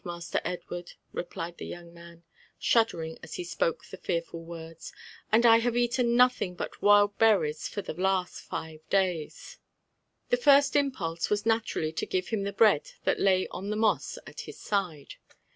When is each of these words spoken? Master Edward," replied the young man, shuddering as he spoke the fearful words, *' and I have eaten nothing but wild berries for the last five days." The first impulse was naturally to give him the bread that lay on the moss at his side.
Master 0.03 0.41
Edward," 0.43 0.93
replied 1.13 1.59
the 1.59 1.65
young 1.67 1.93
man, 1.93 2.23
shuddering 2.57 3.19
as 3.21 3.35
he 3.35 3.43
spoke 3.43 3.85
the 3.85 3.97
fearful 3.97 4.43
words, 4.43 4.91
*' 5.11 5.31
and 5.31 5.45
I 5.45 5.59
have 5.59 5.77
eaten 5.77 6.15
nothing 6.15 6.55
but 6.55 6.81
wild 6.81 7.19
berries 7.19 7.67
for 7.67 7.83
the 7.83 7.93
last 7.93 8.41
five 8.41 8.79
days." 8.89 9.59
The 10.29 10.37
first 10.37 10.75
impulse 10.75 11.29
was 11.29 11.45
naturally 11.45 11.93
to 11.93 12.07
give 12.07 12.29
him 12.29 12.41
the 12.45 12.51
bread 12.51 12.93
that 13.03 13.19
lay 13.19 13.47
on 13.49 13.69
the 13.69 13.75
moss 13.75 14.17
at 14.25 14.39
his 14.39 14.59
side. 14.59 15.17